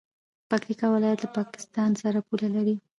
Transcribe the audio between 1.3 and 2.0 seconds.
پاکستان